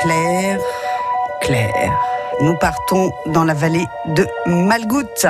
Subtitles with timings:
[0.00, 0.58] Claire,
[1.42, 1.92] Claire.
[2.40, 5.26] Nous partons dans la vallée de Malgout.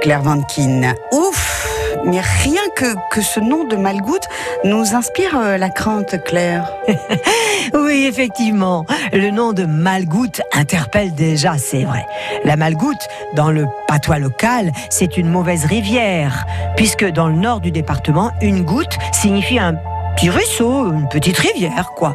[0.00, 0.94] Claire Vankin.
[1.12, 1.68] Ouf
[2.04, 4.20] mais rien que, que ce nom de Malgout
[4.64, 6.70] nous inspire euh, la crainte, Claire.
[7.74, 12.06] oui, effectivement, le nom de Malgout interpelle déjà, c'est vrai.
[12.44, 12.98] La Malgout,
[13.34, 18.64] dans le patois local, c'est une mauvaise rivière, puisque dans le nord du département, une
[18.64, 19.74] goutte signifie un
[20.14, 22.14] petit ruisseau, une petite rivière, quoi.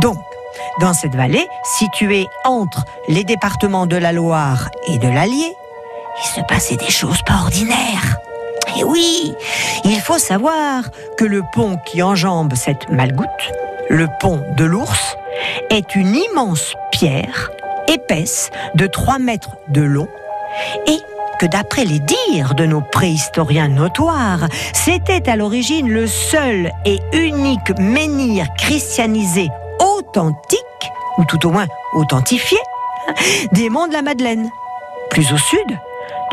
[0.00, 0.18] Donc,
[0.80, 1.46] dans cette vallée,
[1.78, 5.56] située entre les départements de la Loire et de l'Allier,
[6.22, 8.16] il se passait des choses pas ordinaires.
[8.78, 9.34] Et oui,
[9.84, 10.84] il faut savoir
[11.16, 13.28] que le pont qui enjambe cette malgoutte,
[13.90, 15.16] le pont de l'ours,
[15.70, 17.50] est une immense pierre
[17.88, 20.08] épaisse de 3 mètres de long
[20.86, 20.98] et
[21.38, 27.76] que d'après les dires de nos préhistoriens notoires, c'était à l'origine le seul et unique
[27.78, 29.48] menhir christianisé
[31.18, 32.58] ou tout au moins authentifié,
[33.52, 34.50] des monts de la Madeleine.
[35.10, 35.78] Plus au sud,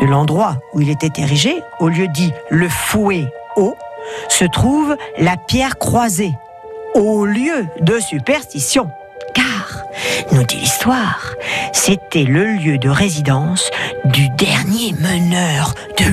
[0.00, 3.76] de l'endroit où il était érigé, au lieu dit le fouet haut,
[4.28, 6.32] se trouve la pierre croisée,
[6.94, 8.90] au lieu de superstition.
[9.34, 9.84] Car,
[10.32, 11.34] nous dit l'histoire,
[11.72, 13.70] c'était le lieu de résidence
[14.06, 16.04] du dernier meneur de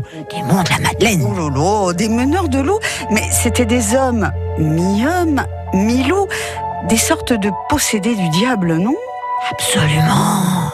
[0.00, 1.26] loups des monts de la Madeleine.
[1.26, 6.28] Oh lolo, des meneurs de loups Mais c'était des hommes, mi-hommes, mi-loups,
[6.88, 8.94] des sortes de possédés du diable, non?
[9.50, 10.70] Absolument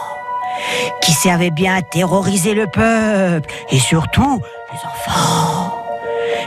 [1.01, 5.73] qui servait bien à terroriser le peuple et surtout les enfants.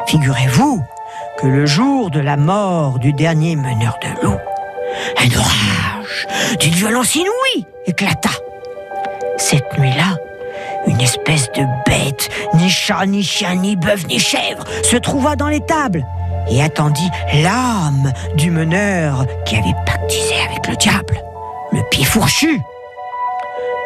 [0.07, 0.83] Figurez-vous
[1.39, 4.39] que le jour de la mort du dernier meneur de loup,
[5.17, 6.27] un orage
[6.59, 8.31] d'une violence inouïe éclata.
[9.39, 10.19] Cette nuit-là,
[10.87, 12.00] une espèce de bête,
[12.55, 16.05] ni chat, ni chien, ni bœuf, ni chèvre, se trouva dans les tables
[16.51, 21.23] et attendit l'âme du meneur qui avait pactisé avec le diable,
[21.73, 22.61] le pied fourchu.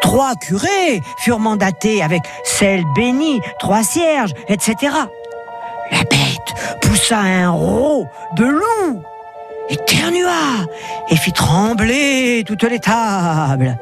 [0.01, 4.75] Trois curés furent mandatés avec sel béni, trois cierges, etc.
[5.91, 9.03] La bête poussa un rot de loup,
[9.69, 10.65] éternua
[11.09, 13.77] et fit trembler toutes les tables.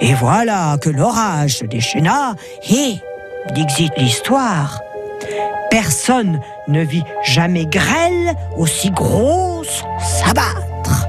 [0.00, 2.34] Et voilà que l'orage se déchaîna
[2.70, 2.98] et,
[3.50, 4.80] dit l'histoire,
[5.70, 11.06] personne ne vit jamais grêle aussi grosse s'abattre.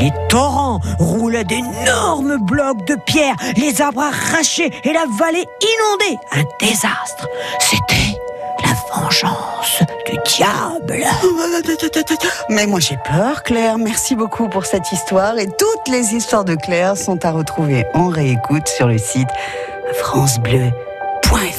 [0.00, 6.18] Les torrents roulaient d'énormes blocs de pierre, les arbres arrachés et la vallée inondée.
[6.32, 7.28] Un désastre.
[7.58, 8.18] C'était
[8.64, 11.04] la vengeance du diable.
[12.48, 13.76] Mais moi j'ai peur, Claire.
[13.76, 15.38] Merci beaucoup pour cette histoire.
[15.38, 19.28] Et toutes les histoires de Claire sont à retrouver en réécoute sur le site
[21.22, 21.54] Point